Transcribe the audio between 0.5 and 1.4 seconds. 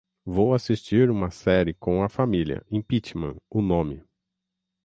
assistir uma